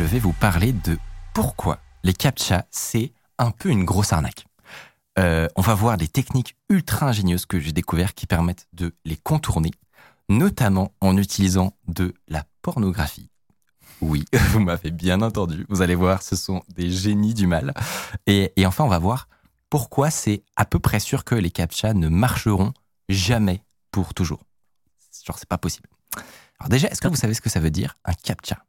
[0.00, 0.96] Je vais vous parler de
[1.34, 4.46] pourquoi les CAPTCHA, c'est un peu une grosse arnaque.
[5.18, 9.18] Euh, on va voir des techniques ultra ingénieuses que j'ai découvertes qui permettent de les
[9.18, 9.72] contourner,
[10.30, 13.28] notamment en utilisant de la pornographie.
[14.00, 15.66] Oui, vous m'avez bien entendu.
[15.68, 17.74] Vous allez voir, ce sont des génies du mal.
[18.26, 19.28] Et, et enfin, on va voir
[19.68, 22.72] pourquoi c'est à peu près sûr que les CAPTCHA ne marcheront
[23.10, 24.40] jamais pour toujours.
[25.26, 25.90] Genre, c'est pas possible.
[26.58, 28.64] Alors déjà, est-ce que vous savez ce que ça veut dire, un CAPTCHA?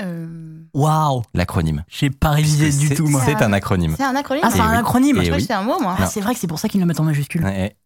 [0.00, 1.84] Euh, Waouh L'acronyme.
[1.88, 3.22] J'ai pas révisé du tout, moi.
[3.24, 3.94] C'est un acronyme.
[3.96, 4.76] C'est un acronyme Ah, c'est Et un oui.
[4.76, 5.42] acronyme Et Je crois oui.
[5.42, 5.96] que c'est un mot, moi.
[5.98, 7.44] Ah, c'est vrai que c'est pour ça qu'ils le mettent en majuscule.
[7.44, 7.76] Ouais,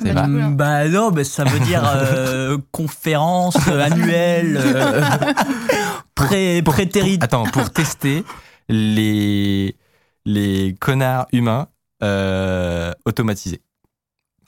[0.00, 0.24] c'est Bah.
[0.24, 5.02] Hum, Bah non, bah, ça veut dire euh, conférence euh, annuelle, euh,
[6.14, 6.62] pré.
[7.20, 8.24] Attends, pour tester
[8.68, 9.76] les,
[10.24, 11.68] les connards humains
[12.02, 13.60] euh, automatisés.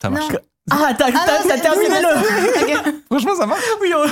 [0.01, 0.31] Ça marche.
[0.33, 0.39] Non.
[0.71, 2.85] Ah, t'as Ah, terminé le.
[2.91, 2.95] Ok.
[3.11, 3.63] Franchement, ça marche.
[3.81, 4.07] Oui, oh.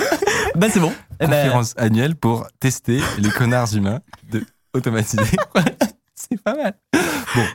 [0.55, 0.93] bah c'est bon.
[1.21, 4.01] Eh ben, Conférence annuelle pour tester les connards humains
[4.31, 5.23] de automatisés.
[6.15, 6.75] c'est pas mal.
[7.35, 7.47] Bon.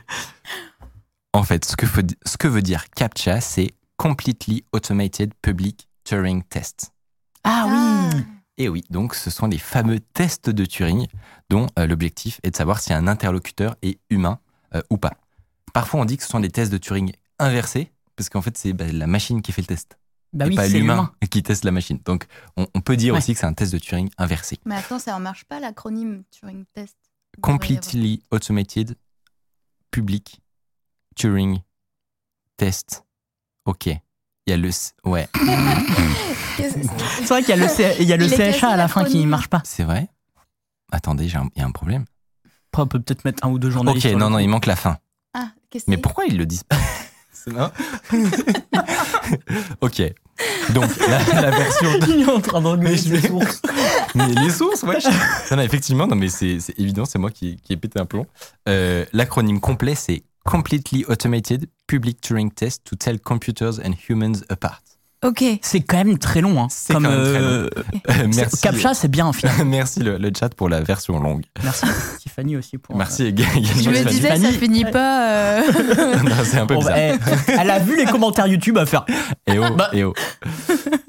[1.34, 6.42] En fait, ce que, faut- ce que veut dire CAPTCHA, c'est Completely Automated Public Turing
[6.44, 6.90] Test.
[7.44, 8.22] Ah oui.
[8.56, 11.06] Et oui, donc ce sont les fameux tests de Turing
[11.48, 14.40] dont euh, l'objectif est de savoir si un interlocuteur est humain
[14.74, 15.12] euh, ou pas.
[15.72, 18.72] Parfois, on dit que ce sont des tests de Turing inversés, parce qu'en fait, c'est
[18.74, 19.96] bah, la machine qui fait le test,
[20.34, 22.00] Bah et oui, pas l'humain qui teste la machine.
[22.04, 23.18] Donc, on, on peut dire Ouais.
[23.18, 24.58] aussi que c'est un test de Turing inversé.
[24.66, 26.96] Mais attends, ça ne marche pas l'acronyme Turing Test?
[27.40, 28.96] Completely Automated
[29.92, 30.40] Public
[31.16, 31.60] Turing
[32.56, 33.04] Test.
[33.64, 33.86] Ok.
[33.86, 34.00] Il
[34.50, 34.70] y a le...
[34.72, 35.28] c- Ouais,
[36.58, 39.00] C'est vrai qu'il y a le, C- il y a le CHA à la fin
[39.02, 39.28] qui l'acronyme.
[39.28, 39.60] marche pas.
[39.64, 40.08] c'est vrai?
[40.90, 42.04] Attendez, un- il y a un problème.
[42.72, 44.08] Après, on peut peut-être mettre un ou deux Ok, journalistes.
[44.08, 44.42] sur non, non, coup.
[44.42, 44.98] il manque la fin.
[45.34, 46.76] Ah, qu'est-ce que Mais pourquoi ils le disent pas?
[49.80, 50.02] Ok.
[50.72, 51.88] Donc, la, la version.
[52.08, 53.60] Il est en train d'enlever vais- sources.
[54.14, 54.82] Mais les sources.
[54.84, 54.92] Non,
[55.56, 58.26] non, effectivement, non, mais c'est c'est évident, c'est moi qui, qui ai pété un plomb.
[58.68, 64.82] Euh, L'acronyme complet, c'est Completely Automated Public Turing Test to Tell Computers and Humans Apart.
[65.24, 65.42] Ok.
[65.62, 66.62] C'est quand même très long.
[66.62, 66.68] Hein.
[66.70, 67.68] C'est Comme, quand même euh,
[68.10, 68.60] Euh, merci.
[68.60, 69.64] Captcha, c'est bien, finalement.
[69.78, 71.44] Merci le, le chat pour la version longue.
[71.64, 71.86] Merci
[72.20, 72.96] Tiffany aussi pour.
[72.96, 73.54] Merci également.
[73.62, 74.04] Je me Tiffany.
[74.06, 75.60] disais, ça finit pas.
[75.60, 75.62] euh,
[76.22, 77.38] Non, c'est un peu Bon, bah, bizarre.
[77.48, 79.04] eh, elle a vu les commentaires YouTube à faire.
[79.46, 79.90] Et oh, Bah.
[79.92, 80.14] et oh.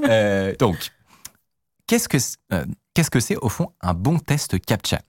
[0.08, 0.76] Euh, donc,
[1.88, 2.66] qu'est-ce que c'est euh,
[2.96, 5.00] qu'est-ce que c'est au fond un bon test CAPTCHA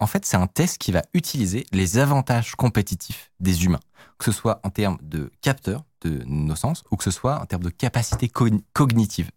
[0.00, 3.80] En fait, c'est un test qui va utiliser les avantages compétitifs des humains,
[4.18, 7.44] que ce soit en termes de capteurs de nos sens ou que ce soit en
[7.44, 9.30] termes de capacité cogn- cognitive.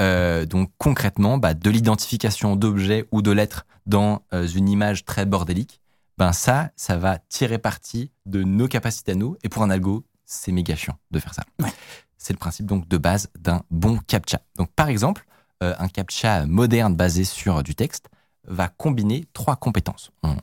[0.00, 5.26] Euh, donc concrètement, bah, de l'identification d'objets ou de lettres dans euh, une image très
[5.26, 5.80] bordélique,
[6.18, 9.36] ben ça, ça va tirer parti de nos capacités à nous.
[9.42, 11.42] Et pour un algo, c'est méga chiant de faire ça.
[11.60, 11.72] Ouais.
[12.16, 14.40] C'est le principe donc de base d'un bon captcha.
[14.56, 15.26] Donc par exemple,
[15.62, 18.08] euh, un captcha moderne basé sur du texte
[18.46, 20.10] va combiner trois compétences.
[20.22, 20.36] On,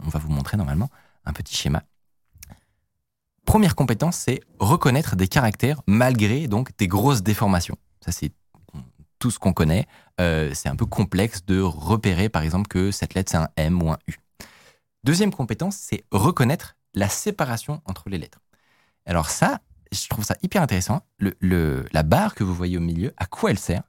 [0.00, 0.90] va vous montrer normalement
[1.24, 1.82] un petit schéma.
[3.44, 7.76] Première compétence, c'est reconnaître des caractères malgré donc des grosses déformations.
[8.04, 8.32] Ça c'est
[9.18, 9.86] tout ce qu'on connaît.
[10.20, 13.82] Euh, c'est un peu complexe de repérer par exemple que cette lettre c'est un M
[13.82, 14.16] ou un U.
[15.04, 18.40] Deuxième compétence, c'est reconnaître la séparation entre les lettres.
[19.06, 19.60] Alors ça,
[19.92, 21.00] je trouve ça hyper intéressant.
[21.18, 23.82] Le, la barre que vous voyez au milieu, à quoi elle sert?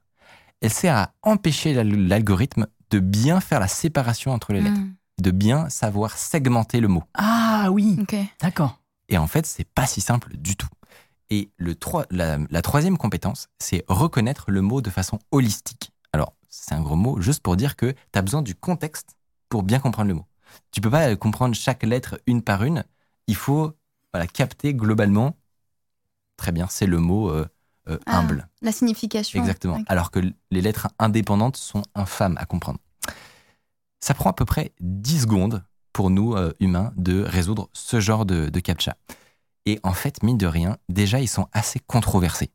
[0.60, 4.94] Elle sert à empêcher l'al- l'algorithme de bien faire la séparation entre les lettres, hmm,
[5.20, 7.02] de bien savoir segmenter le mot.
[7.14, 8.14] Ah oui, Ok.
[8.40, 8.78] d'accord.
[9.08, 10.68] Et en fait, c'est pas si simple du tout.
[11.30, 11.74] Et le
[12.10, 15.92] la, la troisième compétence, c'est reconnaître le mot de façon holistique.
[16.12, 19.16] Alors, c'est un gros mot juste pour dire que tu as besoin du contexte
[19.48, 20.26] pour bien comprendre le mot.
[20.70, 22.84] Tu peux pas comprendre chaque lettre une par une.
[23.26, 23.72] Il faut
[24.12, 25.34] voilà, capter globalement.
[26.36, 27.48] Très bien, c'est le mot euh,
[27.88, 28.48] euh, Ah, humble.
[28.60, 29.40] La signification.
[29.40, 29.80] Exactement.
[29.86, 30.20] Alors que
[30.50, 32.78] les lettres indépendantes sont infâmes à comprendre.
[34.02, 35.64] Ça prend à peu près 10 secondes
[35.94, 38.96] pour nous, euh, humains, de résoudre ce genre de, de captcha.
[39.64, 42.50] Et en fait, mine de rien, déjà, ils sont assez controversés.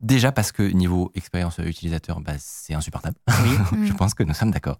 [0.00, 3.16] Déjà parce que niveau expérience utilisateur, bah, c'est insupportable.
[3.28, 3.96] Je Mm.
[3.96, 4.78] pense que nous sommes d'accord.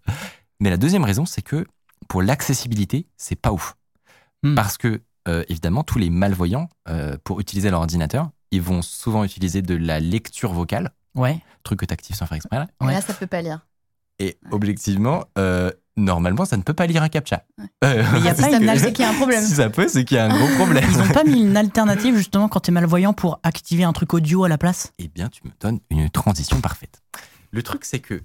[0.61, 1.67] Mais la deuxième raison, c'est que
[2.09, 3.75] pour l'accessibilité, c'est pas ouf.
[4.43, 4.55] Hmm.
[4.55, 9.25] Parce que, euh, évidemment, tous les malvoyants, euh, pour utiliser leur ordinateur, ils vont souvent
[9.25, 11.41] utiliser de la lecture vocale, Ouais.
[11.63, 12.59] truc que tu actives sans faire exprès.
[12.59, 12.67] là.
[12.83, 12.93] Ouais.
[12.93, 13.67] là, ça peut pas lire.
[14.19, 17.45] Et objectivement, euh, normalement, ça ne peut pas lire un captcha.
[17.59, 17.67] Ouais.
[17.85, 19.45] Euh, Mais y a pas une- me c'est qu'il y a un problème.
[19.47, 20.85] Si ça peut, c'est qu'il y a un gros problème.
[20.91, 24.45] Ils ont pas mis une alternative justement quand t'es malvoyant pour activer un truc audio
[24.45, 24.93] à la place?
[24.99, 27.03] Eh bien, tu me donnes une transition parfaite.
[27.51, 28.23] Le truc, c'est que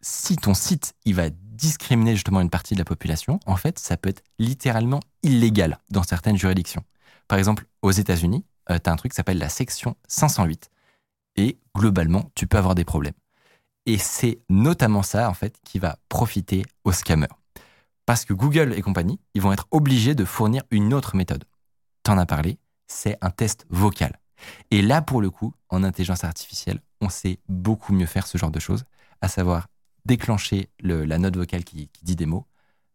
[0.00, 3.96] si ton site, il va discriminer justement une partie de la population, en fait, ça
[3.96, 6.84] peut être littéralement illégal dans certaines juridictions.
[7.28, 10.70] Par exemple, aux États-Unis, tu as un truc qui s'appelle la section 508.
[11.36, 13.14] Et globalement, tu peux avoir des problèmes.
[13.86, 17.28] Et c'est notamment ça, en fait, qui va profiter aux scammers.
[18.04, 21.44] Parce que Google et compagnie, ils vont être obligés de fournir une autre méthode.
[22.02, 24.18] T'en as parlé, c'est un test vocal.
[24.70, 28.50] Et là, pour le coup, en intelligence artificielle, on sait beaucoup mieux faire ce genre
[28.50, 28.84] de choses,
[29.20, 29.66] à savoir
[30.04, 32.46] déclencher le- la note vocale qui, dit des mots,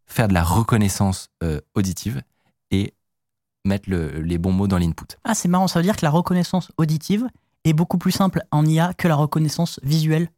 [0.06, 2.22] faire de la reconnaissance euh, auditive
[2.70, 2.94] et
[3.66, 5.18] mettre le- les bons mots dans l'input.
[5.24, 7.28] Ah, c'est marrant, ça veut dire que la reconnaissance auditive
[7.66, 10.30] est beaucoup plus simple en IA que la reconnaissance visuelle.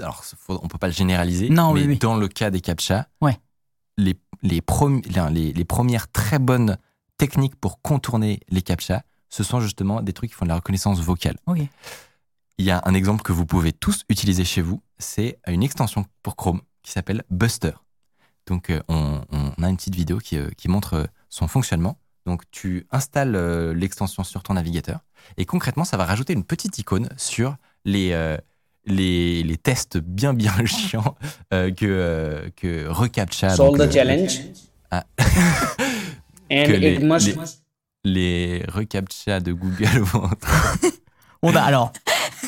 [0.00, 1.98] Alors, faut- on peut pas le généraliser, Non, mais oui, oui.
[1.98, 3.38] dans le cas des captcha, Ouais.
[3.96, 5.02] les, les, prom-
[5.32, 6.78] les, les premières très bonnes
[7.18, 11.00] techniques pour contourner les captcha, ce sont justement des trucs qui font de la reconnaissance
[11.00, 11.36] vocale.
[12.58, 16.06] Il y a un exemple que vous pouvez tous utiliser chez vous, c'est une extension
[16.22, 17.72] pour Chrome qui s'appelle Buster.
[18.46, 21.98] Donc euh, on, on a une petite vidéo qui, euh, qui montre euh, son fonctionnement.
[22.24, 25.00] Donc tu installes euh, l'extension sur ton navigateur
[25.36, 28.36] et concrètement ça va rajouter une petite icône sur les, euh,
[28.86, 31.16] les, les tests bien bien chiants
[31.52, 33.50] euh, que, euh, que reCAPTCHA.
[33.56, 34.40] Solve donc, the challenge.
[34.90, 35.04] Ah.
[36.50, 37.26] and Que les- it must.
[37.26, 37.36] les-
[38.04, 40.30] les reCAPTCHA de Google vont
[41.42, 41.92] On a alors,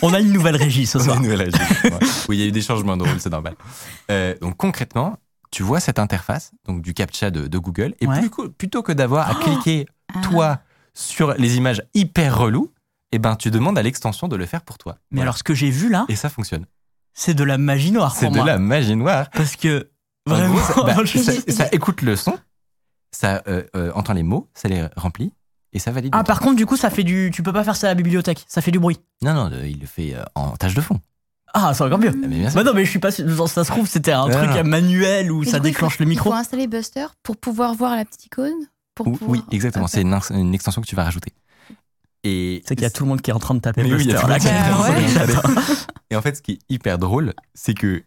[0.02, 1.16] on a une nouvelle régie ce soir.
[1.16, 1.56] Une nouvelle régie.
[1.84, 1.90] Ouais.
[2.28, 3.54] Oui, il y a eu des changements de rôle, c'est normal.
[4.10, 5.16] Euh, donc concrètement,
[5.50, 8.20] tu vois cette interface donc du captcha de, de Google et Ouais.
[8.20, 10.20] plus co- plutôt que d'avoir à Oh cliquer Ah.
[10.22, 10.60] toi
[10.94, 12.70] sur les images hyper reloues,
[13.12, 14.98] eh ben tu demandes à l'extension de le faire pour toi.
[15.10, 15.22] Mais Voilà.
[15.30, 16.66] alors, ce que j'ai vu là, et ça fonctionne.
[17.14, 18.46] c'est de la magie noire C'est pour de moi.
[18.46, 19.28] la magie noire.
[19.30, 19.90] Parce que
[20.26, 22.38] En vraiment, gros, ça, bah, je- ça- j'ai- ça j'ai- écoute le son,
[23.12, 25.32] ça euh, euh, entend les mots, ça les remplit
[25.72, 26.12] et ça valide.
[26.14, 27.30] Ah, par contre, du coup, ça fait du.
[27.32, 28.98] Tu peux pas faire ça à la bibliothèque, ça fait du bruit.
[29.22, 31.00] Non, non, euh, il le fait euh, en tâche de fond.
[31.54, 32.10] Ah, c'est encore mieux.
[32.12, 32.62] Mais bien sûr.
[32.62, 33.24] Bah non, mais je suis pas sûr.
[33.48, 34.64] Ça se trouve, c'était un Non, truc non.
[34.64, 36.28] manuel où Et ça coup, déclenche faut- le micro.
[36.28, 38.52] Il faut installer Buster pour pouvoir voir la petite icône
[38.94, 39.86] pour Ou- pouvoir- Oui, exactement.
[39.86, 41.32] C'est une extension que tu vas rajouter.
[42.28, 43.90] Et C'est qu'il y a tout le monde qui est en train de taper Mais
[43.90, 44.16] Buster.
[46.10, 48.02] Et en fait, ce qui est hyper drôle, c'est que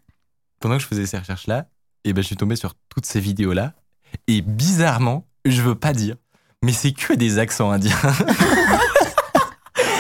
[0.60, 1.68] pendant que je faisais ces recherches-là,
[2.04, 3.74] et ben, je suis tombé sur toutes ces vidéos-là.
[4.28, 6.16] Et bizarrement, je veux pas dire,
[6.64, 7.96] mais c'est que des accents indiens.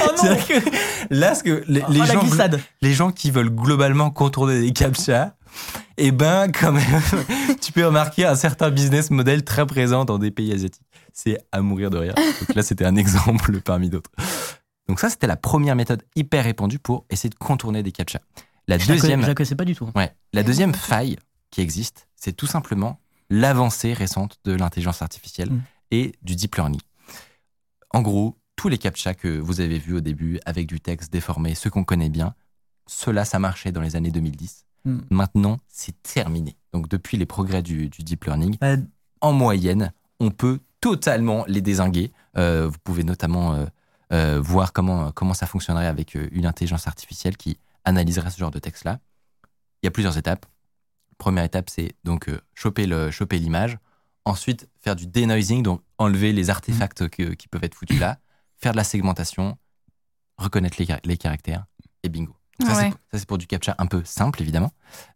[0.03, 0.69] Oh C'est-à-dire que
[1.12, 2.23] là, ce que les, Oh, les gens,
[2.81, 5.35] les gens qui veulent globalement contourner des captcha,
[5.97, 7.01] et ben, quand même,
[7.62, 10.85] tu peux remarquer un certain business model très présent dans des pays asiatiques.
[11.13, 12.16] C'est à mourir de rire.
[12.16, 14.12] Donc là, c'était un exemple parmi d'autres.
[14.88, 18.19] Donc ça, c'était la première méthode hyper répandue pour essayer de contourner des captcha.
[18.68, 19.90] La Je deuxième, je pas du tout.
[19.96, 20.13] Ouais.
[20.34, 21.18] La deuxième faille
[21.50, 23.00] qui existe, c'est tout simplement
[23.30, 25.62] l'avancée récente de l'intelligence artificielle Mm.
[25.92, 26.81] et du deep learning.
[27.94, 31.56] En gros, tous les captcha que vous avez vus au début avec du texte déformé,
[31.56, 32.36] ceux qu'on connaît bien,
[32.88, 34.66] cela, ça marchait dans les années 2010.
[34.86, 35.00] Mm.
[35.10, 36.57] Maintenant, c'est terminé.
[36.74, 38.75] Donc, depuis les progrès du, du deep learning, Bah,
[39.22, 42.12] en moyenne, on peut totalement les désinguer.
[42.38, 43.66] Euh, vous pouvez notamment euh,
[44.12, 48.59] euh, voir comment, comment ça fonctionnerait avec une intelligence artificielle qui analyserait ce genre de
[48.59, 49.00] texte-là.
[49.81, 50.45] Il y a plusieurs étapes.
[51.18, 53.78] Première étape, c'est donc choper le- choper l'image.
[54.26, 58.18] Ensuite, faire du denoising, donc enlever les artefacts que- qui peuvent être foutus là.
[58.57, 59.57] Faire de la segmentation,
[60.38, 61.66] reconnaître les, les caractères,
[62.04, 62.35] et bingo.
[62.59, 62.92] Donc ça, c'est- Ouais.
[63.11, 64.71] ça, c'est pour du captcha un peu simple, évidemment.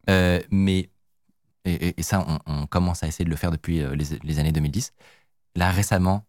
[0.08, 0.90] Mais,
[1.66, 4.40] et, et- et ça, on, on commence à essayer de le faire depuis les, les
[4.40, 4.94] années 2010.
[5.56, 6.26] Là, récemment,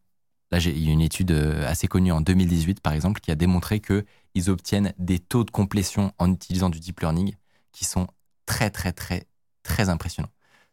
[0.50, 3.30] là, j'ai il y a une étude euh, assez connue en 2018, par exemple, qui
[3.30, 7.34] a démontré qu'ils obtiennent des taux de complétion en utilisant du deep learning
[7.72, 8.06] qui sont
[8.46, 9.26] très, très, très,
[9.62, 10.30] très impressionnants.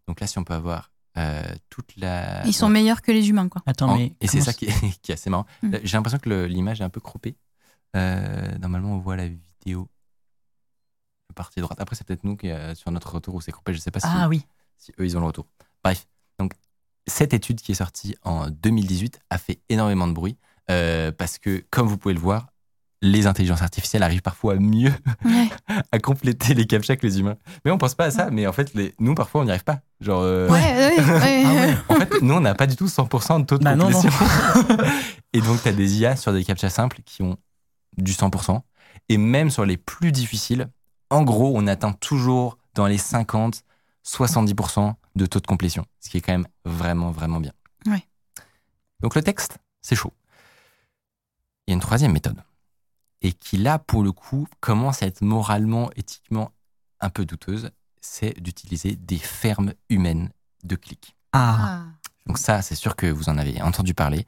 [0.07, 2.45] Donc là, si on peut avoir euh, toute la...
[2.45, 3.61] Ils sont meilleurs que les humains, quoi.
[3.65, 4.13] Attends, en- mais.
[4.21, 5.45] et c'est ça qui est, qui est assez marrant.
[5.61, 5.69] Mm.
[5.71, 7.35] Là, J'ai l'impression que l'image est un peu croppée.
[7.95, 9.87] Euh, normalement, on voit la vidéo
[11.29, 11.79] la partie droite.
[11.79, 13.73] Après, c'est peut-être nous qui, euh, sur notre retour où c'est croppé.
[13.73, 14.45] Je sais pas si, Ah oui.
[14.77, 15.47] si eux, ils ont le retour.
[15.83, 16.05] Bref,
[17.07, 20.37] cette étude qui est sortie en 2018 a fait énormément de bruit
[20.71, 22.47] euh, parce que, comme vous pouvez le voir,
[23.01, 24.93] les intelligences artificielles arrivent parfois mieux
[25.25, 25.49] Ouais.
[25.91, 27.35] à compléter les captcha que les humains.
[27.65, 28.29] Mais on pense pas à ça.
[28.31, 29.81] Mais en fait, les, nous, parfois, on n'y arrive pas.
[29.99, 31.43] Genre, euh, Ouais, ouais, ouais.
[31.45, 31.75] Ah ouais.
[31.89, 34.01] en fait, nous, on n'a pas du tout 100% de taux de Bah non, non.
[34.01, 34.77] complétion.
[35.33, 37.35] Et donc, tu as des IA sur des captcha simples qui ont
[37.97, 38.61] du 100%.
[39.09, 40.69] Et même sur les plus difficiles,
[41.09, 43.63] en gros, on atteint toujours dans les 50,
[44.07, 45.85] 70% de taux de complétion.
[45.99, 47.53] Ce qui est quand même vraiment, vraiment bien.
[47.85, 48.05] Ouais.
[49.01, 50.13] Donc, le texte, c'est chaud.
[51.67, 52.41] Il y a une troisième méthode
[53.21, 56.51] et qui là, pour le coup, commence à être moralement, éthiquement
[56.99, 60.29] un peu douteuse, c'est d'utiliser des fermes humaines
[60.63, 61.15] de clics.
[61.31, 61.85] Ah, Ah.
[62.25, 64.25] Donc ça, c'est sûr que vous en avez entendu parler.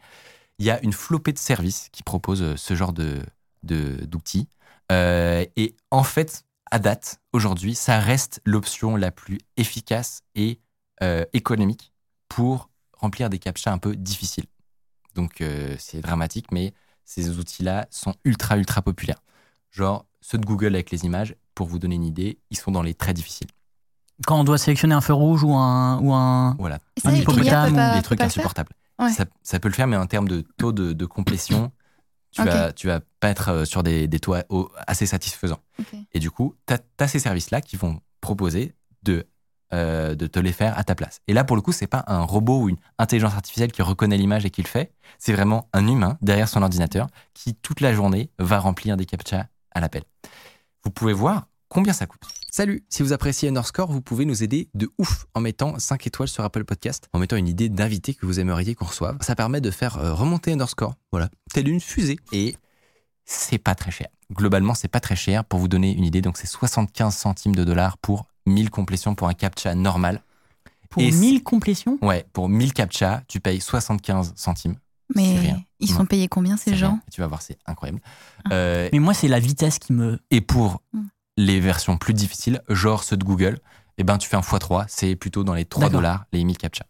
[0.59, 3.21] Il y a une flopée de services qui proposent euh, ce genre de
[3.63, 4.47] de- d'outils.
[4.91, 10.59] Euh, et en fait, à date, aujourd'hui, ça reste l'option la plus efficace et
[11.03, 11.91] euh, économique
[12.29, 14.45] pour remplir des captchas un peu difficiles.
[15.13, 16.73] Donc euh, c'est dramatique, mais
[17.03, 19.21] ces outils-là sont ultra, ultra populaires.
[19.71, 22.81] Genre ceux de Google avec les images, pour vous donner une idée, ils sont dans
[22.81, 23.47] les très difficiles.
[24.25, 26.55] quand on doit sélectionner un feu rouge ou un, ou un...
[26.57, 26.79] Voilà.
[27.03, 27.11] Un
[27.75, 28.71] pas- des trucs le faire insupportables.
[28.99, 29.11] Ouais.
[29.11, 31.71] Ça, ça peut le faire, mais en termes de taux de, de complétion,
[32.31, 32.47] tu, Ok.
[32.47, 35.59] vas, tu vas pas être euh, sur des, des taux au- assez satisfaisants.
[36.13, 38.73] Et du coup, tu as, ces services-là qui vont proposer
[39.03, 39.27] de,
[39.73, 41.21] euh, de te les faire à ta place.
[41.27, 44.17] Et là, pour le coup, c'est pas un robot ou une intelligence artificielle qui reconnaît
[44.17, 44.93] l'image et qui le fait.
[45.17, 49.47] C'est vraiment un humain derrière son ordinateur qui, toute la journée, va remplir des captchas
[49.71, 50.03] à l'appel.
[50.83, 52.21] Vous pouvez voir combien ça coûte.
[52.51, 56.29] Salut, si vous appréciez Underscore, vous pouvez nous aider de ouf en mettant 5 étoiles
[56.29, 59.17] sur Apple Podcast, en mettant une idée d'invité que vous aimeriez qu'on reçoive.
[59.21, 62.17] Ça permet de faire euh, remonter Underscore, voilà, telle une fusée.
[62.31, 62.55] Et
[63.25, 64.07] c'est pas très cher.
[64.31, 65.43] Globalement, c'est pas très cher.
[65.43, 69.27] Pour vous donner une idée, donc c'est 75 centimes de dollars pour 1000 complétions pour
[69.27, 70.21] un captcha normal.
[70.89, 71.97] Pour Et 1000 complétions?
[72.01, 74.75] Ouais, pour 1000 captcha, tu payes 75 centimes.
[75.15, 75.63] Mais rien.
[75.79, 75.97] ils Non.
[75.97, 76.89] sont payés combien ces gens?
[76.91, 77.01] rien.
[77.11, 78.01] Tu vas voir, c'est incroyable.
[78.51, 80.19] Euh, Mais moi, c'est la vitesse qui me...
[80.31, 81.01] et pour Mm.
[81.37, 83.59] les versions plus difficiles, genre ceux de Google,
[83.97, 85.93] eh ben, tu fais un x3, c'est plutôt dans les 3 D'accord.
[85.99, 86.85] dollars, les 1000 captcha.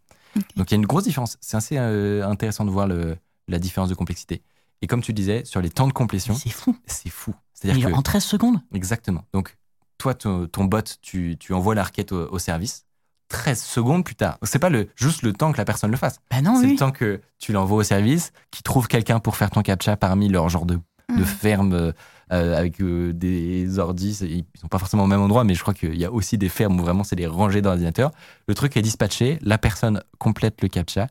[0.56, 1.38] Donc il y a une grosse différence.
[1.42, 4.42] C'est assez euh, intéressant de voir le, la différence de complexité.
[4.82, 6.76] Et comme tu disais, sur les temps de complétion, C'est fou.
[6.86, 7.32] c'est fou.
[7.32, 8.60] Mais C'est-à-dire que En 13 secondes?
[8.74, 9.24] Exactement.
[9.34, 9.58] Donc,
[10.06, 12.86] toi, ton, ton bot, tu, tu envoies la requête au, au service.
[13.30, 14.38] 13 secondes plus tard.
[14.44, 16.20] C'est pas le, juste le temps que la personne le fasse.
[16.30, 16.74] Bah non, c'est oui.
[16.74, 20.30] le temps que tu l'envoies au service, qui trouve quelqu'un pour faire ton captcha parmi
[20.30, 20.82] leur genre de, de
[21.22, 21.26] Mm.
[21.26, 21.92] ferme euh,
[22.32, 24.20] euh, avec euh, des ordis.
[24.22, 26.50] Ils sont pas forcément au même endroit, mais je crois qu'il y a aussi des
[26.50, 28.12] fermes où vraiment c'est des rangées d'ordinateurs.
[28.48, 31.08] Le truc est dispatché, la personne complète le captcha.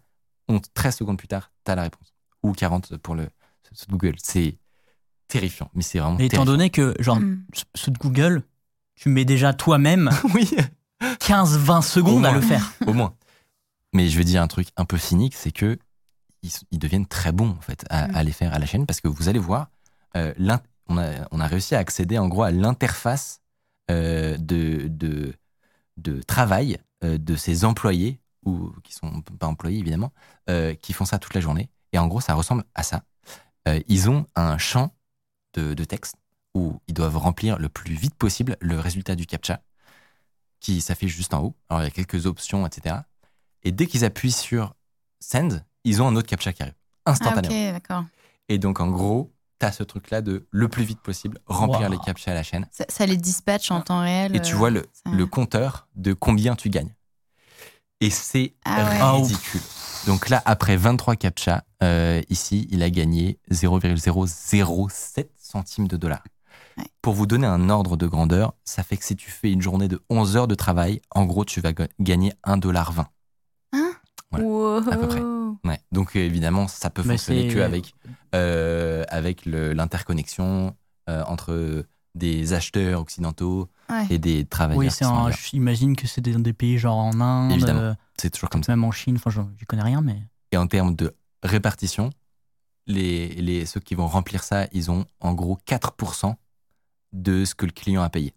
[0.49, 2.15] On, 13 secondes plus tard, tu as la réponse.
[2.45, 3.27] Ou 40 pour le
[3.73, 4.15] ce de Google.
[4.23, 4.57] C'est
[5.27, 6.53] terrifiant, mais c'est vraiment Et étant terrifiant.
[6.53, 7.45] donné que, genre, Mm.
[7.89, 8.43] de Google,
[8.95, 10.51] tu mets déjà toi-même oui.
[11.03, 12.73] 15-20 secondes à le faire.
[12.87, 13.15] Au moins.
[13.93, 15.79] Mais je veux dire un truc un peu cynique, c'est que
[16.43, 18.15] ils, ils deviennent très bons en fait à, Mm.
[18.17, 19.69] à les faire à la chaîne parce que vous allez voir,
[20.17, 20.33] euh,
[20.89, 23.41] on, a, on a réussi à accéder en gros à l'interface
[23.91, 25.35] euh, de, de,
[25.97, 30.13] de travail euh, de ces employés ou qui sont pas employés évidemment,
[30.51, 31.71] euh, qui font ça toute la journée.
[31.93, 33.03] Et en gros, ça ressemble à ça.
[33.69, 34.95] Euh, ils ont un champ
[35.55, 36.17] de, de texte
[36.55, 39.61] où ils doivent remplir le plus vite possible le résultat du captcha
[40.61, 41.55] qui s'affiche juste en haut.
[41.69, 42.97] Alors, il y a quelques options, etc.
[43.65, 44.75] Et dès qu'ils appuient sur
[45.21, 47.55] Send, ils ont un autre captcha qui arrive, Ah, instantanément.
[47.55, 48.05] ok, d'accord.
[48.49, 51.93] Et donc, en gros, tu as ce truc-là de le plus vite possible remplir Wow.
[51.93, 52.67] les captchas à la chaîne.
[52.71, 54.35] Ça, ça les dispatche en temps réel.
[54.37, 56.95] Et tu euh, vois le, ça- le compteur de combien tu gagnes.
[58.01, 59.21] Et c'est Ah ouais.
[59.23, 59.61] ridicule.
[60.07, 66.25] Donc là, après 23 captchas, euh, ici, il a gagné 0,007 centimes de dollars.
[66.79, 66.85] Ouais.
[67.03, 69.89] Pour vous donner un ordre de grandeur, ça fait que si tu fais une journée
[69.89, 73.05] de 11 heures de travail, en gros, tu vas ga- gagner 1,20$.
[73.73, 73.93] Hein?
[74.31, 74.77] Voilà, Wow.
[74.91, 75.23] à peu près.
[75.65, 75.81] Ouais.
[75.93, 77.95] Donc euh, évidemment, ça peut Mais fonctionner que avec,
[78.35, 80.75] euh, avec l'interconnexion
[81.09, 84.07] euh, entre des acheteurs occidentaux Ouais.
[84.11, 84.79] et des travailleurs.
[84.79, 85.05] Oui, c'est
[85.51, 87.81] j'imagine que c'est des, des pays genre en Inde, Évidemment.
[87.81, 88.73] euh, C'est toujours comme ça.
[88.73, 90.23] même en Chine, enfin, je, je connais rien, mais.
[90.53, 92.09] Et en termes de répartition,
[92.87, 96.35] les, les, ceux qui vont remplir ça, ils ont en gros 4%
[97.15, 98.35] de ce que le client a payé.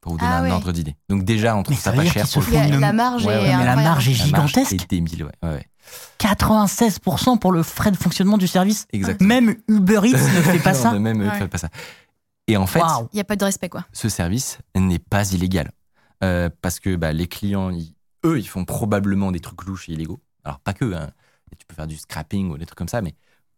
[0.00, 0.50] Pour vous donner Ah un ouais.
[0.52, 0.94] ordre d'idée.
[1.08, 3.56] Donc déjà, on trouve Mais ça pas cher pour le une- la marge Ouais, est
[3.56, 4.72] mais la marge est La marge gigantesque.
[4.84, 5.32] est débile, ouais.
[5.42, 5.66] ouais, ouais.
[6.18, 8.86] 96% pour le frais de fonctionnement du service.
[8.92, 9.28] Exactement.
[9.28, 10.92] Même Uber Eats ne fait pas ça.
[10.98, 11.38] Même eux ne Ouais.
[11.38, 11.68] font pas ça.
[12.48, 12.80] Et en fait.
[13.12, 13.84] Il n'y a pas de respect, quoi.
[13.92, 15.72] ce service n'est pas illégal.
[16.24, 17.94] Euh, parce que bah, les clients, ils-
[18.24, 20.20] eux, ils font probablement des trucs louches et illégaux.
[20.44, 20.92] Alors, pas que.
[20.94, 21.10] hein.
[21.58, 23.10] Tu peux faire du scrapping ou des trucs comme ça, mais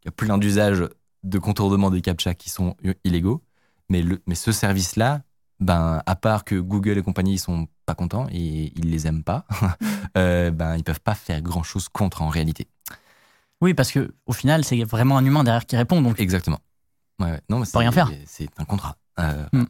[0.02, 0.84] il y a plein d'usages
[1.24, 3.42] de contournement des captchas qui sont i- illégaux.
[3.88, 5.22] Mais, le, mais ce service-là,
[5.60, 9.24] ben, à part que Google et compagnie ils sont pas contents et ils les aiment
[9.24, 9.46] pas,
[10.16, 12.68] euh, ben, ils peuvent pas faire grand-chose contre en réalité.
[13.60, 16.00] Oui, parce que au final, c'est vraiment un humain derrière qui répond.
[16.00, 16.60] Donc, Exactement.
[17.18, 17.40] Ouais, ouais.
[17.48, 18.10] Non, mais rien faire.
[18.26, 18.96] C'est un contrat.
[19.18, 19.64] Euh, Hmm.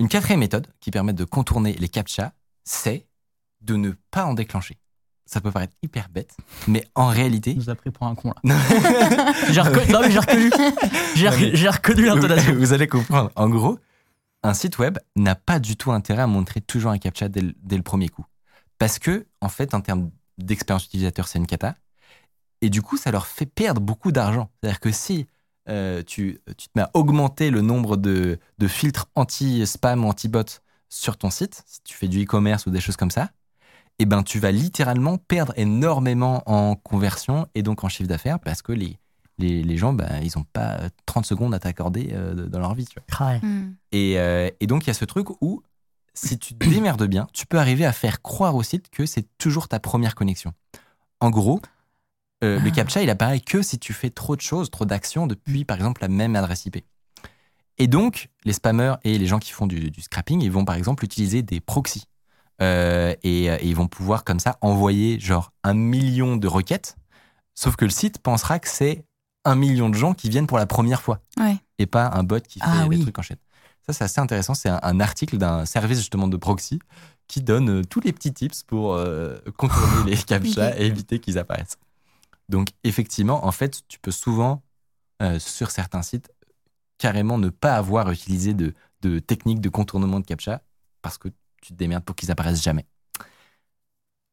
[0.00, 2.32] Une quatrième méthode qui permet de contourner les captchas,
[2.64, 3.06] c'est
[3.60, 4.78] de ne pas en déclencher.
[5.26, 6.36] Ça peut paraître hyper bête,
[6.68, 7.54] mais en réalité.
[7.54, 8.56] nous a pris pour un con là.
[9.50, 10.50] J'ai reconnu, non, mais j'ai reconnu,
[11.14, 12.54] j'ai j'ai reconnu l'intonation.
[12.58, 13.30] Vous allez comprendre.
[13.34, 13.78] En gros,
[14.42, 17.54] un site web n'a pas du tout intérêt à montrer toujours un captcha dès le,
[17.62, 18.26] dès le premier coup.
[18.78, 21.76] Parce que, en fait, en termes d'expérience utilisateur, c'est une cata.
[22.60, 24.50] Et du coup, ça leur fait perdre beaucoup d'argent.
[24.60, 25.26] C'est-à-dire que si
[25.68, 30.60] euh, tu, tu te mets à augmenter le nombre de, de filtres anti-spam ou anti-bot
[30.90, 33.30] sur ton site, si tu fais du e-commerce ou des choses comme ça,
[33.98, 38.60] eh ben, tu vas littéralement perdre énormément en conversion et donc en chiffre d'affaires parce
[38.62, 38.98] que les,
[39.38, 42.86] les, les gens, ben, ils n'ont pas 30 secondes à t'accorder euh, dans leur vie.
[42.86, 43.26] Tu vois.
[43.28, 43.38] Ouais.
[43.40, 43.74] Hmm.
[43.92, 45.62] Et, euh, et donc, il y a ce truc où,
[46.14, 49.26] si tu te démerdes bien, tu peux arriver à faire croire au site que c'est
[49.38, 50.52] toujours ta première connexion.
[51.20, 51.60] En gros,
[52.42, 52.72] euh, le Ah.
[52.72, 56.02] CAPTCHA, il apparaît que si tu fais trop de choses, trop d'actions depuis, par exemple,
[56.02, 56.84] la même adresse IP.
[57.78, 60.76] Et donc, les spammers et les gens qui font du, du scrapping, ils vont, par
[60.76, 62.04] exemple, utiliser des proxys.
[62.62, 66.96] Euh, et, et ils vont pouvoir, comme ça, envoyer, genre, un million de requêtes.
[67.54, 69.04] Sauf que le site pensera que c'est
[69.44, 71.56] un million de gens qui viennent pour la première fois Ouais.
[71.78, 73.00] et pas un bot qui fait Ah des oui.
[73.02, 73.38] trucs en chaîne.
[73.86, 74.54] Ça, c'est assez intéressant.
[74.54, 76.78] C'est un, un article d'un service justement de proxy
[77.28, 80.74] qui donne euh, tous les petits tips pour euh, contourner les captcha Ok.
[80.78, 81.78] et éviter qu'ils apparaissent.
[82.48, 84.62] Donc, effectivement, en fait, tu peux souvent,
[85.22, 86.30] euh, sur certains sites,
[86.98, 90.62] carrément ne pas avoir utilisé de, de technique de contournement de captcha
[91.02, 91.28] parce que
[91.64, 92.84] tu te démerdes pour qu'ils apparaissent jamais.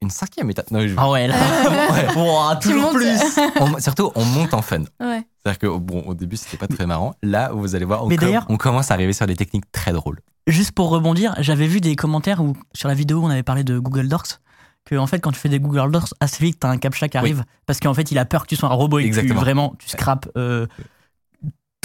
[0.03, 0.71] Une cinquième étape.
[0.71, 1.35] Non, je- Ah ouais, là.
[1.91, 2.13] Ouais.
[2.15, 3.19] Bon, Tu toujours plus.
[3.59, 4.81] on- surtout, on monte en fun.
[4.99, 5.23] Ouais.
[5.43, 7.13] C'est-à-dire que bon, au début, c'était pas très marrant.
[7.21, 9.71] Là, vous allez voir, on, Mais com- d'ailleurs- on commence à arriver sur des techniques
[9.71, 10.19] très drôles.
[10.47, 13.63] Juste pour rebondir, j'avais vu des commentaires où sur la vidéo où on avait parlé
[13.63, 14.39] de Google Docs
[14.85, 17.15] que en fait quand tu fais des Google Docs assez vite t'as un captcha qui
[17.15, 19.19] arrive parce qu'en fait il a peur que tu sois un robot et que tu,
[19.19, 19.39] Exactement.
[19.39, 20.65] vraiment tu scrapes euh,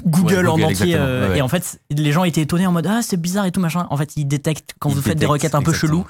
[0.04, 1.38] Google Ouais, en entier euh, Ouais, ouais.
[1.38, 3.86] et en fait les gens étaient étonnés en mode ah c'est bizarre et tout machin
[3.90, 6.02] en fait il détecte quand vous faites des requêtes un peu exactement.
[6.02, 6.06] cheloues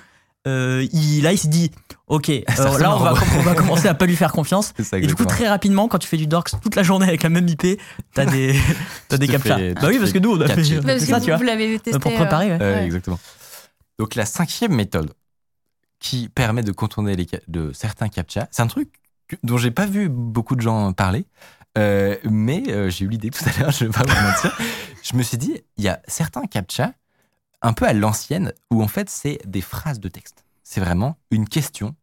[0.48, 1.70] euh, il, là il se dit
[2.06, 2.42] ok euh,
[2.78, 3.20] là on va, robot.
[3.38, 5.98] on va commencer à pas lui faire confiance ça, et du coup très rapidement quand
[5.98, 7.80] tu fais du Docs toute la journée avec la même IP
[8.14, 8.58] t'as des
[9.08, 11.18] t'as des captchas fais- bah oui parce que nous on a fait, on a ça
[11.18, 11.98] vous, tu vois vous l'avez testé.
[11.98, 12.58] pour préparer ouais.
[12.60, 12.84] Euh, ouais.
[12.86, 13.18] Exactement.
[13.98, 15.12] Donc la cinquième méthode
[15.98, 18.90] qui permet de contourner les, de certains captcha, c'est un truc
[19.42, 21.24] dont j'ai pas vu beaucoup de gens parler,
[21.76, 24.56] euh, mais euh, j'ai eu l'idée tout à l'heure, je vais pas vous mentir.
[25.02, 26.92] Je me suis dit, il y a certains captcha
[27.62, 30.45] un peu à l'ancienne où en fait c'est des phrases de texte.
[30.62, 31.95] C'est vraiment une question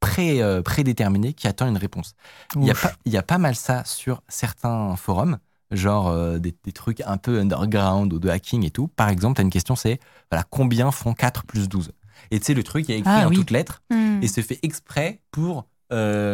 [0.00, 2.14] pré, euh, prédéterminée qui attend une réponse.
[2.56, 5.38] Il y, a pas, il y a pas mal ça sur certains forums,
[5.70, 8.88] genre des, des trucs un peu underground ou de hacking et tout.
[8.88, 11.92] Par exemple, tu as une question, c'est voilà, combien font 4 plus 12
[12.30, 13.36] Et tu sais, le truc est écrit Ah, en oui.
[13.36, 14.22] toutes lettres Hmm.
[14.22, 15.66] et c'est fait exprès pour,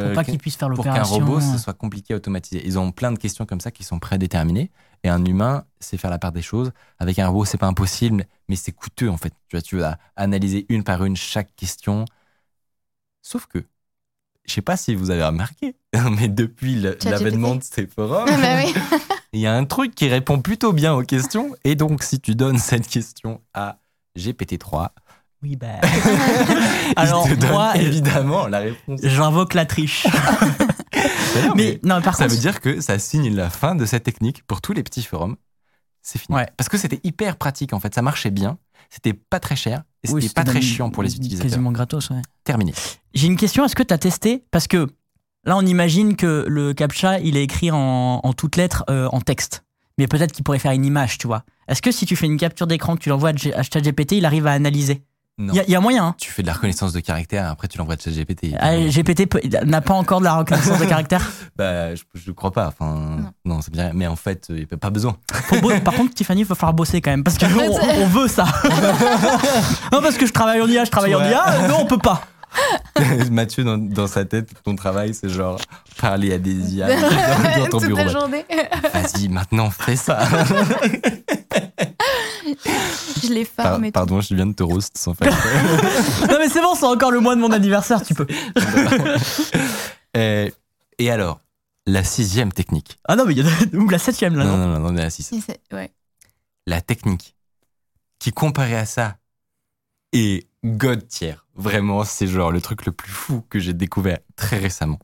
[0.05, 2.62] pour pas que- qu'il puisse faire pour qu'un l'opération robot, ce soit compliqué à automatiser.
[2.66, 4.71] Ils ont plein de questions comme ça qui sont prédéterminées.
[5.05, 6.73] Et un humain, c'est faire la part des choses.
[6.99, 9.33] Avec un robot, c'est pas impossible, mais c'est coûteux en fait.
[9.49, 12.05] Tu vois, tu vas analyser une par une chaque question.
[13.23, 13.64] Sauf que,
[14.47, 15.77] je sais pas si vous avez remarqué,
[16.19, 18.75] mais depuis l'avènement de ces forums, Ah bah oui.
[19.33, 21.55] il y a un truc qui répond plutôt bien aux questions.
[21.64, 23.79] Et donc, si tu donnes cette question à
[24.16, 24.90] GPT-3,
[25.42, 25.66] Oui, bah.
[25.83, 29.01] il Alors, te donne moi, évidemment la réponse.
[29.03, 30.07] j'invoque la triche.
[31.57, 34.42] Mais non, par ça contre, veut dire que ça signe la fin de cette technique
[34.46, 35.37] pour tous les petits forums.
[36.03, 36.37] C'est fini.
[36.37, 36.49] Ouais.
[36.57, 38.59] Parce que c'était hyper pratique en fait, ça marchait bien,
[38.90, 41.51] c'était pas très cher et oui, c'était pas très chiant pour les utilisateurs.
[41.51, 42.22] Quasiment gratos, ouais.
[42.44, 42.72] Terminé.
[43.12, 44.44] J'ai une question, est-ce que tu as testé?
[44.51, 44.87] Parce que
[45.44, 49.20] là, on imagine que le CAPTCHA, il est écrit en, en toutes lettres, euh, en
[49.20, 49.64] texte.
[49.99, 51.44] Mais peut-être qu'il pourrait faire une image, tu vois.
[51.68, 54.46] Est-ce que si tu fais une capture d'écran, que tu l'envoies à ChatGPT, il arrive
[54.46, 55.03] à analyser?
[55.38, 57.51] Il y, a- il y a moyen, hein Tu fais de la reconnaissance de caractère,
[57.51, 58.55] après tu l'envoies à ChatGPT.
[58.59, 61.31] Ah, GPT il n'a pas encore de la reconnaissance de caractère.
[61.57, 62.68] Bah, je, je crois pas.
[62.68, 63.90] Enfin, non, c'est bien.
[63.94, 65.16] Mais en fait, il n'y a pas besoin.
[65.85, 68.44] Par contre, Tiffany, il va falloir bosser quand même parce qu'on on, on veut ça.
[69.92, 71.20] non, parce que je travaille en IA, je travaille en.
[71.20, 72.22] IA, euh, non, on peut pas.
[73.31, 75.59] Mathieu, dans, dans sa tête, ton travail, c'est genre
[76.01, 77.01] parler à des IA dans,
[77.61, 78.05] dans ton Toute bureau.
[78.05, 78.44] la journée.
[78.94, 80.18] Vas-y, maintenant, fais ça.
[83.23, 83.93] Je les Par- farme tout.
[83.93, 85.29] pardon, je viens de te roast sans faire.
[86.31, 88.27] Non, mais c'est bon, c'est encore le mois de mon anniversaire, tu peux.
[90.17, 90.49] Euh,
[90.99, 91.41] et alors,
[91.87, 92.99] la sixième technique.
[93.07, 94.89] Ah non, mais il y en a ou la septième là, Non, non, non, non,
[94.95, 95.31] on est à six.
[95.33, 95.93] Et c'est- Ouais.
[96.67, 97.37] La technique
[98.19, 99.19] qui, comparée à ça,
[100.15, 101.35] est god tier.
[101.55, 104.99] Vraiment, c'est genre le truc le plus fou que j'ai découvert très récemment.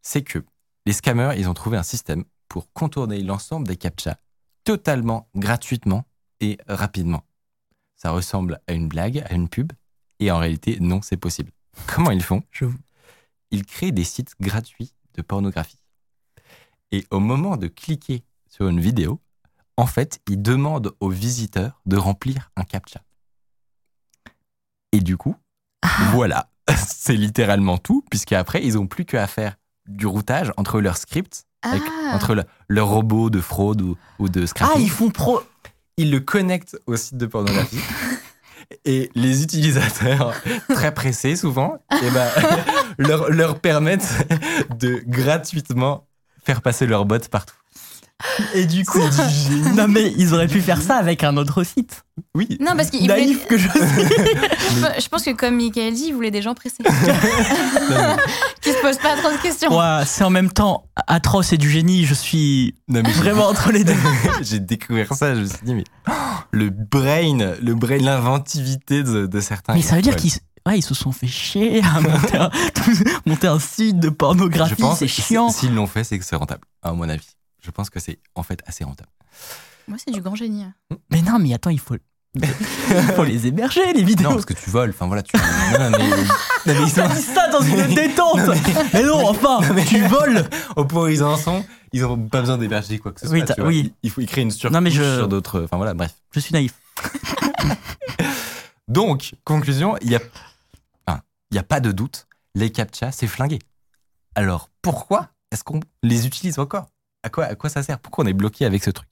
[0.00, 0.42] C'est que
[0.86, 4.16] les scammers, ils ont trouvé un système pour contourner l'ensemble des captchas
[4.64, 6.04] totalement gratuitement
[6.40, 7.22] et rapidement.
[7.96, 9.72] Ça ressemble à une blague, à une pub,
[10.20, 11.52] et en réalité, non, c'est possible.
[11.94, 12.42] Comment ils font?
[12.50, 12.78] Je vous-
[13.50, 15.78] Ils créent des sites gratuits de pornographie.
[16.92, 19.20] Et au moment de cliquer sur une vidéo,
[19.76, 23.02] en fait, ils demandent aux visiteurs de remplir un captcha.
[24.92, 25.36] Et du coup,
[26.12, 26.50] voilà,
[26.88, 31.82] c'est littéralement tout, puisqu'après, ils n'ont plus qu'à faire du routage entre leurs scripts, avec-
[31.86, 32.14] Ah.
[32.14, 34.82] entre le- leur robot de fraude ou, ou de Ah, scrapping.
[34.82, 35.40] ils font pro.
[36.00, 37.78] Ils le connectent au site de pornographie.
[38.86, 40.32] Et les utilisateurs,
[40.70, 42.26] très pressés souvent, eh ben,
[42.98, 44.26] leur, leur permettent
[44.78, 46.06] de gratuitement
[46.42, 47.59] faire passer leur bot partout.
[48.54, 48.98] Et du coup,
[49.76, 52.02] non mais ils auraient pu faire ça avec un autre site.
[52.34, 52.58] Oui.
[52.60, 53.34] Non, parce qu'il voulait...
[53.48, 53.80] Que je suis.
[55.02, 56.76] Je pense que comme Michael dit, il voulait des gens pressés.
[58.60, 59.76] Qui se posent pas trop de questions.
[59.76, 62.04] Ouais, c'est en même temps atroce et du génie.
[62.04, 63.94] Je suis Non, mais vraiment entre les deux.
[64.42, 66.12] j'ai découvert ça, je me suis dit, mais oh,
[66.50, 69.74] le brain, le brain, l'inventivité de, de certains.
[69.74, 70.32] Mais ça veut dire qu'ils
[70.66, 72.50] ouais, ils se sont fait chier à monter un,
[73.26, 74.74] monter un site de pornographie.
[74.76, 75.48] Je pense C'est que chiant.
[75.50, 77.26] si- S'ils l'ont fait, c'est que c'est rentable, à mon avis.
[77.62, 79.10] Je pense que c'est en fait assez rentable.
[79.88, 80.64] Moi, c'est du grand génie.
[81.10, 81.96] Mais non, mais attends, il faut,
[82.34, 82.46] il
[83.16, 84.28] faut les héberger, les vidéos.
[84.28, 85.36] Non, parce que tu voles, enfin voilà, tu.
[85.36, 85.42] Non,
[85.90, 86.16] mais, non,
[86.66, 88.38] mais dit ça dans une détente
[88.92, 92.56] mais, non, enfin, tu voles au point où ils en sont, ils n'ont pas besoin
[92.58, 93.34] d'héberger quoi que ce soit.
[93.34, 93.68] Oui, t'as- tu vois.
[93.68, 93.92] oui.
[94.02, 95.62] Il faut y créer une surcouche Non, mais je- sur d'autres.
[95.64, 96.14] Enfin voilà, bref.
[96.32, 96.74] Je suis naïf.
[98.88, 100.20] Donc, conclusion, il y a,
[101.06, 101.20] enfin,
[101.50, 103.58] il y a pas de doute, les captcha, c'est flingué.
[104.34, 106.86] Alors, pourquoi est-ce qu'on les utilise encore?
[107.22, 107.98] À quoi, ça sert?
[107.98, 109.08] Pourquoi on est bloqué avec ce truc?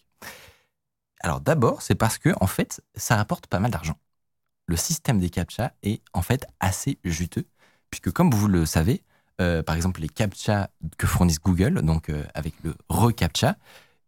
[1.21, 3.99] Alors, d'abord, c'est parce que, en fait, ça rapporte pas mal d'argent.
[4.67, 7.47] Le système des captcha est, en fait, assez juteux,
[7.91, 9.03] puisque, comme vous le savez,
[9.41, 13.57] euh, par exemple, les captcha que fournissent Google, donc euh, avec le recaptcha,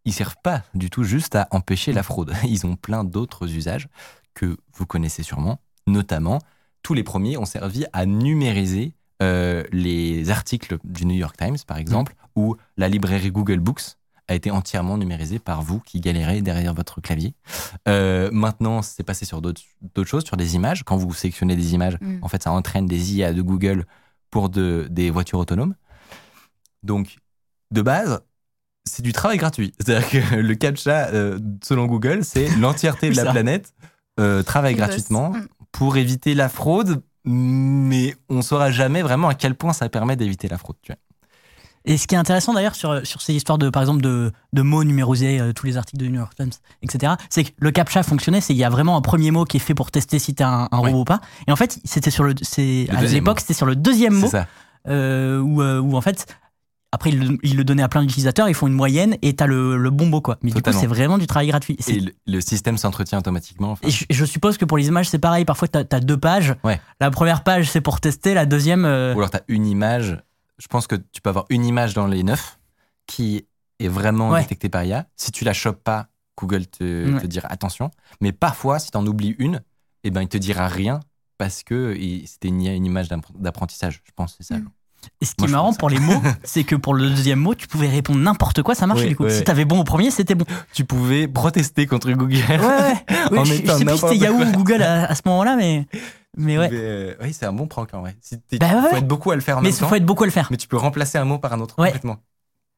[0.05, 2.33] ils servent pas du tout juste à empêcher la fraude.
[2.45, 3.89] Ils ont plein d'autres usages
[4.35, 6.41] que vous connaissez sûrement, notamment
[6.83, 11.77] tous les premiers ont servi à numériser euh, les articles du New York Times, par
[11.79, 13.83] exemple, ou la librairie Google Books
[14.29, 17.35] a été entièrement numérisée par vous qui galérez derrière votre clavier.
[17.89, 19.61] Euh, maintenant, c'est passé sur d'autres
[20.05, 20.85] choses, sur des images.
[20.85, 22.19] Quand vous sélectionnez des images, Mm.
[22.23, 23.87] en fait, ça entraîne des IA de Google
[24.31, 25.75] pour de, des voitures autonomes.
[26.83, 27.17] Donc,
[27.73, 28.21] de base,
[28.85, 29.73] c'est du travail gratuit.
[29.81, 33.75] C'est-à-dire que le CAPTCHA, euh, selon Google, c'est l'entièreté de la planète
[34.19, 35.47] euh, travaille gratuitement Mm.
[35.73, 40.49] pour éviter la fraude, mais on saura jamais vraiment à quel point ça permet d'éviter
[40.49, 40.77] la fraude.
[40.83, 40.99] Tu vois.
[41.87, 44.63] Et ce qui est intéressant d'ailleurs sur, sur ces histoires de, par exemple, de, de
[44.63, 46.51] mots numérisés, euh, tous les articles de New York Times,
[46.83, 49.57] etc., c'est que le CAPTCHA fonctionnait, c'est qu'il y a vraiment un premier mot qui
[49.57, 51.21] est fait pour tester si t'es un, un robot ou pas.
[51.47, 54.31] Et en fait, c'était sur le, c'est, Le à l'époque, c'était sur le deuxième mot,
[54.89, 56.27] euh, où, euh, où en fait,
[56.93, 59.47] après, il, le- il le donnait à plein d'utilisateurs, ils font une moyenne et t'as
[59.47, 60.39] le, le bon mot, quoi.
[60.43, 60.73] Mais Totalement.
[60.73, 61.77] du coup, c'est vraiment du travail gratuit.
[61.87, 63.73] Et le, le système s'entretient automatiquement.
[63.73, 65.45] enfin, Et je, je suppose que pour les images, c'est pareil.
[65.45, 66.55] Parfois, tu as, deux pages.
[66.65, 66.81] Ouais.
[67.01, 68.35] La première page, c'est pour tester.
[68.35, 68.85] La deuxième.
[68.85, 70.21] euh, Ou alors tu as une image.
[70.59, 72.59] Je pense que tu peux avoir une image dans les neuf
[73.07, 73.47] qui
[73.79, 74.43] est vraiment Ouais.
[74.43, 75.07] détectée par IA.
[75.17, 77.21] Si tu la chopes pas, Google te, Ouais.
[77.21, 77.91] te dira attention.
[78.21, 79.63] Mais parfois, si tu en oublies une,
[80.05, 81.01] eh ben, il te dira rien
[81.39, 81.95] parce que
[82.27, 84.03] c'était une, une image d'appre- d'apprentissage.
[84.05, 84.59] Je pense que c'est ça.
[84.61, 84.69] Mm.
[85.21, 87.39] Et ce qui Moi, est je marrant pour les mots, c'est que pour le deuxième
[87.41, 89.25] mot, tu pouvais répondre n'importe quoi, ça marchait Oui, du coup.
[89.25, 90.45] ouais, Si t'avais bon au premier, c'était bon.
[90.73, 92.37] Tu pouvais protester contre Google.
[92.49, 93.05] Ouais, ouais.
[93.39, 94.47] En je, je sais plus si c'était Yahoo quoi.
[94.47, 95.87] ou Google à, à ce moment-là, mais,
[96.37, 96.71] mais ouais.
[96.73, 98.17] Euh, oui, c'est un bon prank en vrai.
[98.21, 98.99] Si Bah ouais, faut ouais.
[98.99, 100.49] être beaucoup à le faire en Mais même faut être beaucoup à le faire.
[100.51, 101.89] Mais tu peux remplacer un mot par un autre Ouais.
[101.89, 102.17] complètement.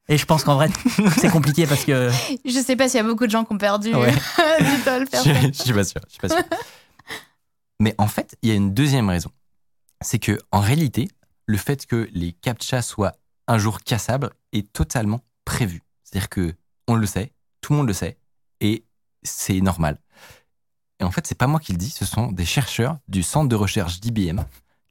[0.09, 0.69] Et je pense qu'en vrai,
[1.17, 2.09] c'est compliqué parce que.
[2.45, 4.11] Je sais pas s'il y a beaucoup de gens qui ont perdu Ouais.
[4.11, 5.23] du temps à le Je, faire.
[5.23, 5.31] ça.
[5.47, 6.01] je suis pas sûr.
[6.07, 6.43] Je suis pas sûr.
[7.79, 9.29] Mais en fait, il y a une deuxième raison.
[10.01, 11.07] C'est que en réalité,
[11.45, 13.13] le fait que les captcha soient
[13.47, 15.81] un jour cassables est totalement prévu.
[16.03, 16.53] C'est-à-dire que
[16.87, 18.17] on le sait, tout le monde le sait,
[18.61, 18.85] et
[19.23, 19.99] c'est normal.
[20.99, 23.49] Et en fait, c'est pas moi qui le dis, ce sont des chercheurs du centre
[23.49, 24.41] de recherche d'IBM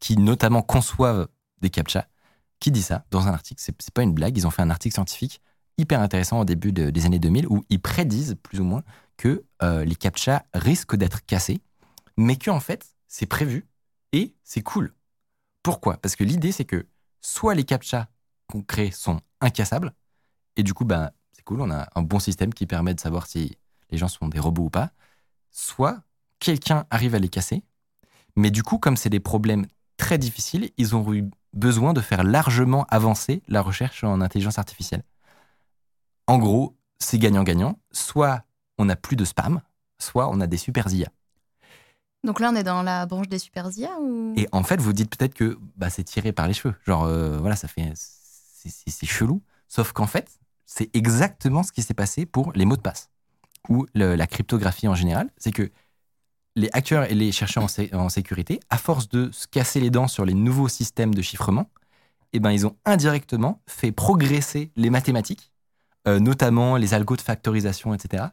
[0.00, 1.28] qui notamment conçoivent
[1.60, 2.08] des captcha
[2.60, 3.60] qui dit ça dans un article.
[3.62, 4.36] C'est pas une blague.
[4.36, 5.40] Ils ont fait un article scientifique
[5.78, 8.82] hyper intéressant au début de- des années 2000 où ils prédisent plus ou moins
[9.16, 11.60] que euh, les captcha risquent d'être cassés,
[12.16, 13.66] mais que en fait c'est prévu
[14.12, 14.92] et c'est cool.
[15.62, 15.96] Pourquoi?
[15.96, 16.87] Parce que l'idée c'est que
[17.20, 18.09] soit les captcha
[18.48, 19.94] qu'on crée sont incassables
[20.57, 23.27] et du coup ben c'est cool, on a un bon système qui permet de savoir
[23.27, 23.57] si
[23.90, 24.90] les gens sont des robots ou pas,
[25.51, 26.03] soit
[26.38, 27.62] quelqu'un arrive à les casser,
[28.37, 32.25] mais du coup comme c'est des problèmes très difficiles, ils ont eu besoin de faire
[32.25, 35.05] largement avancer la recherche en intelligence artificielle.
[36.27, 37.79] En gros, c'est gagnant-gagnant.
[37.92, 38.44] Soit
[38.79, 39.61] on n'a plus de spam,
[39.98, 41.09] soit on a des super IA.
[42.24, 44.35] Donc là, on est dans la branche des super IA ou?
[44.37, 46.74] Et en fait, vous dites peut-être que bah, c'est tiré par les cheveux.
[46.87, 47.92] Genre, euh, voilà, ça fait.
[47.94, 49.42] c'est- chelou.
[49.68, 53.11] Sauf qu'en fait, c'est exactement ce qui s'est passé pour les mots de passe
[53.68, 55.30] ou la cryptographie en général.
[55.37, 55.70] C'est que
[56.54, 60.24] les hackers et les chercheurs en sécurité, à force de se casser les dents sur
[60.24, 61.70] les nouveaux systèmes de chiffrement,
[62.32, 65.52] eh ben, ils ont indirectement fait progresser les mathématiques,
[66.06, 68.32] euh, notamment les algos de factorisation, etc.,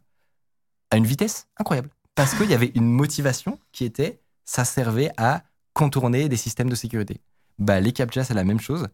[0.92, 1.90] à une vitesse incroyable.
[2.20, 6.76] Parce qu'il y avait une motivation qui était, ça servait à contourner des systèmes de
[6.76, 7.22] sécurité.
[7.60, 8.90] Bah, les CAPTCHA, c'est la même chose.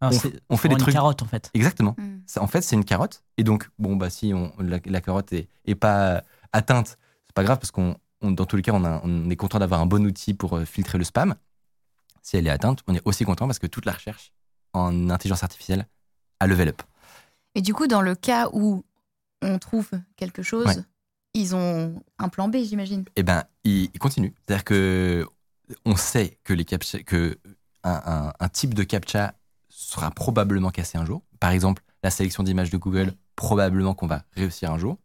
[0.00, 1.50] Alors, On- fait des vraiment une trucs- carotte en fait.
[1.52, 1.96] Exactement.
[2.26, 3.24] Ça, en fait, c'est une carotte.
[3.38, 7.42] Et donc, bon, bah, si on, la, la carotte est, est pas atteinte, c'est pas
[7.42, 9.86] grave parce qu'on, on- dans tous les cas, on, a- on est content d'avoir un
[9.86, 11.34] bon outil pour euh, filtrer le spam.
[12.22, 14.32] Si elle est atteinte, on est aussi content parce que toute la recherche
[14.74, 15.88] en intelligence artificielle
[16.38, 16.82] a level up.
[17.56, 18.84] Et du coup, dans le cas où
[19.42, 20.76] on trouve quelque chose, Ouais.
[21.34, 23.04] Ils ont un plan B, j'imagine.
[23.16, 24.34] eh ben, il, il continue.
[24.46, 25.26] C'est-à-dire que
[25.84, 27.38] on sait que les captcha, que
[27.84, 29.34] un, un- un type de captcha
[29.68, 31.22] sera probablement cassé un jour.
[31.38, 34.98] Par exemple, la sélection d'images de Google, probablement qu'on va réussir un jour.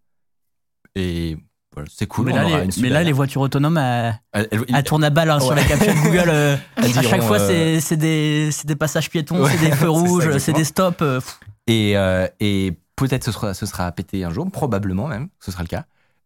[0.95, 1.37] Et
[1.73, 2.25] voilà, c'est cool.
[2.27, 5.39] mais, là, les, mais là, voitures autonomes, elles, Elle- elle- elles tournent à balle hein,
[5.39, 6.29] sur la capture de Google.
[6.29, 10.53] euh, à chaque fois, euh, c'est des, passages piétons, Ouais, c'est des feux rouges, c'est
[10.53, 11.01] des stops.
[11.01, 11.19] euh.
[11.67, 15.63] Et, euh, et peut-être ce sera, ce sera pété un jour, probablement même, ce sera
[15.63, 15.85] le cas.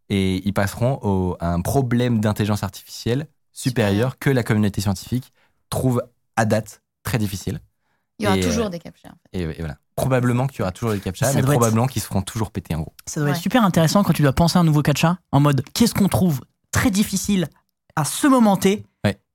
[0.10, 5.32] Et ils passeront au, à un problème d'intelligence artificielle supérieur que la communauté scientifique
[5.70, 6.02] trouve
[6.36, 7.60] à date très difficile.
[8.18, 9.10] Il y aura Et, toujours euh, des captchas.
[9.10, 9.40] en fait.
[9.40, 9.78] Et, et voilà.
[9.96, 12.74] Probablement qu'il y aura toujours des captchas, mais être- probablement qu'ils se feront toujours péter
[12.76, 12.94] en gros.
[13.06, 13.36] Ça doit Ouais.
[13.36, 16.08] être super intéressant quand tu dois penser à un nouveau catcha en mode qu'est-ce qu'on
[16.08, 16.42] trouve
[16.72, 17.48] très difficile
[17.96, 18.86] à ce moment T.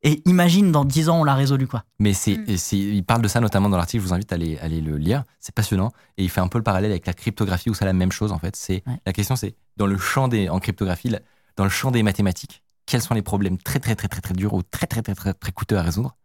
[0.04, 1.84] et imagine dans 10 ans on l'a résolu quoi.
[1.98, 2.56] Mais c'est, Mm.
[2.56, 4.80] c'est- il parle de ça notamment dans l'article, je vous invite à aller, à aller
[4.80, 5.92] le lire, c'est passionnant.
[6.16, 8.30] Et il fait un peu le parallèle avec la cryptographie où c'est la même chose
[8.30, 8.54] en fait.
[8.54, 8.98] C'est, Ouais.
[9.06, 11.20] La question c'est, dans le champ des, en cryptographie, la-
[11.56, 14.52] dans le champ des mathématiques, quels sont les problèmes très très très très très durs
[14.54, 16.16] ou très très très très, très coûteux à résoudre?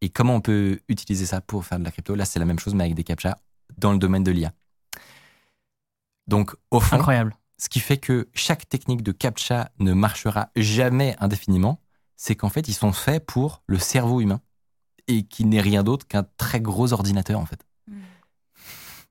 [0.00, 2.14] Et comment on peut utiliser ça pour faire de la crypto?
[2.14, 3.36] Là c'est la même chose mais avec des captchas
[3.78, 4.52] dans le domaine de l'IA.
[6.26, 7.34] Donc au fond, Incroyable.
[7.58, 11.80] ce qui fait que chaque technique de captcha ne marchera jamais indéfiniment,
[12.18, 14.42] c'est qu'en fait, ils sont faits pour le cerveau humain
[15.06, 17.64] et qui n'est rien d'autre qu'un très gros ordinateur, en fait.
[17.86, 17.94] Mm.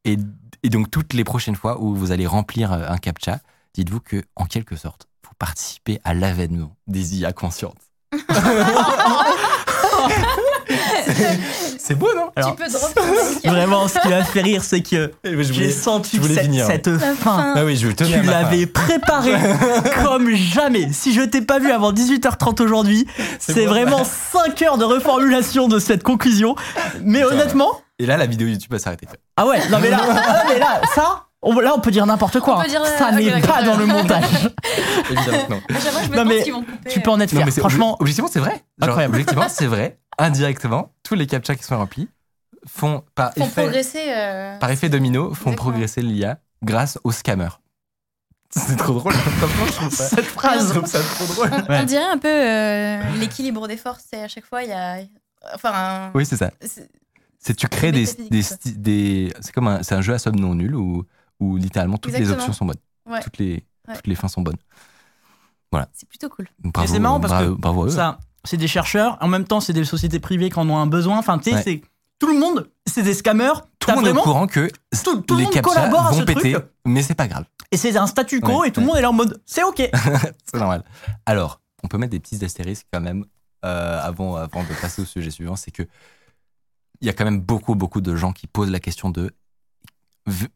[0.05, 0.17] Et,
[0.63, 3.39] et donc, toutes les prochaines fois où vous allez remplir euh, un captcha,
[3.73, 7.81] dites-vous que, en quelque sorte, vous participez à l'avènement des IA conscientes.
[11.87, 13.01] c'est beau, non Alors, tu peux drop ton.
[13.51, 16.65] Vraiment, ce qui m'a fait rire, c'est que j'ai senti je que voulais cette, finir.
[16.65, 17.53] cette fin, fin.
[17.55, 19.35] Ah oui, je tu l'avais préparée
[20.03, 20.91] comme jamais.
[20.91, 23.07] Si je t'ai pas vu avant 18h30 aujourd'hui,
[23.39, 26.55] c'est vraiment 5 heures de reformulation de cette conclusion.
[27.01, 27.33] Mais vrai.
[27.35, 29.07] honnêtement, Et là, la vidéo YouTube va s'arrêter.
[29.37, 32.39] ah ouais, non mais là, ah, mais là ça, on, là on peut dire n'importe
[32.39, 32.57] quoi.
[32.59, 34.23] On peut dire, euh, ça ok, n'est pas dans le montage.
[35.09, 35.61] Évidemment que non.
[35.69, 36.89] À chaque fois, je me Non, mais s'ils vont couper.
[36.89, 37.45] Tu peux en être Non, fier.
[37.45, 38.63] mais c'est- Franchement, obje- objectivement, c'est vrai.
[38.79, 39.13] Genre, Incroyable.
[39.15, 39.97] Objectivement, c'est vrai.
[40.17, 42.09] Indirectement, tous les captchas qui sont remplis
[42.65, 44.03] font par Font effet, progresser.
[44.09, 45.55] euh, par effet domino, font Exactement.
[45.55, 47.59] progresser l'IA grâce aux scammers.
[48.49, 49.13] C'est trop drôle.
[49.13, 50.67] Franchement, je trouve ça, cette phrase.
[50.69, 51.49] je trouve ça trop drôle.
[51.51, 51.79] On, Ouais.
[51.81, 54.05] on dirait un peu euh, l'équilibre des forces.
[54.09, 54.99] C'est à chaque fois, il y a.
[55.53, 56.51] Enfin, un- Oui, c'est ça.
[56.61, 56.89] c'est-
[57.55, 61.03] tu crées des, c'est comme un, c'est un jeu à somme non nulle où,
[61.39, 62.75] où littéralement toutes les options sont bonnes.
[63.05, 63.21] Ouais.
[63.21, 63.95] Toutes les Ouais.
[63.95, 64.57] toutes les fins sont bonnes.
[65.93, 66.47] c'est plutôt cool.
[66.59, 67.89] Bravo, c'est marrant parce bravo, que bravo.
[67.89, 69.17] Ça, c'est des chercheurs.
[69.21, 71.17] En même temps, c'est des sociétés privées qui en ont un besoin.
[71.19, 71.61] Enfin, tu sais, Ouais.
[71.63, 71.81] c'est
[72.19, 72.69] tout le monde.
[72.87, 73.53] C'est des scammers.
[73.79, 74.69] tout le monde est au courant que
[75.03, 76.65] Tout- tout le les monde collabore à vont ce péter, truc.
[76.85, 77.45] mais c'est pas grave.
[77.71, 79.63] Et c'est un statu quo Ouais, et tout le monde est là en mode c'est
[79.63, 79.89] ok.
[80.51, 80.83] C'est normal.
[81.25, 83.25] Alors, on peut mettre des petits astérisques quand même
[83.65, 85.55] euh, avant, avant de passer au sujet suivant.
[85.55, 85.83] C'est que
[87.01, 89.31] il y a quand même beaucoup, beaucoup de gens qui posent la question de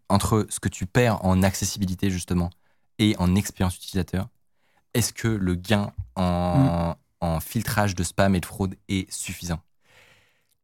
[0.09, 2.49] entre ce que tu perds en accessibilité justement
[2.99, 4.27] et en expérience utilisateur,
[4.93, 9.61] est-ce que le gain en, en filtrage de spam et de fraude est suffisant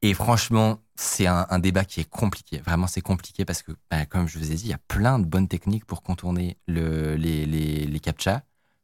[0.01, 2.59] Et franchement, c'est un, débat qui est compliqué.
[2.59, 5.19] Vraiment, c'est compliqué parce que, bah, comme je vous ai dit, il y a plein
[5.19, 8.41] de bonnes techniques pour contourner le, les, les, les captchas.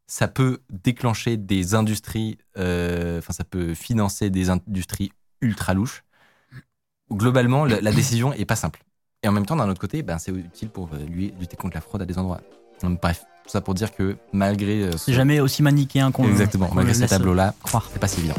[0.07, 6.03] Ça peut déclencher des industries, euh, enfin, ça peut financer des industries ultra louches.
[7.11, 8.83] Globalement, la, décision est pas simple.
[9.23, 11.75] Et en même temps, d'un autre côté, ben, c'est utile pour euh, lui, lutter contre
[11.75, 12.41] la fraude à des endroits.
[12.83, 16.69] Bref, tout ça pour dire que malgré euh, ce- C'est jamais aussi manichéen qu'on exactement,
[16.73, 17.89] malgré ce tableau-là, croire.
[17.91, 18.35] c'est pas si évident.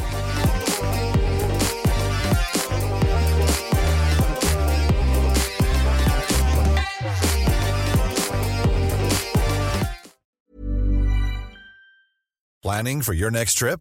[12.63, 13.81] Planning for your next trip?